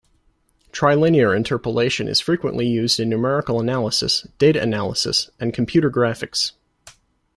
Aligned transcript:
Trilinear 0.71 1.35
interpolation 1.37 2.07
is 2.07 2.19
frequently 2.19 2.65
used 2.67 2.99
in 2.99 3.07
numerical 3.07 3.59
analysis, 3.59 4.25
data 4.39 4.59
analysis, 4.59 5.29
and 5.39 5.53
computer 5.53 5.91
graphics. 5.91 6.53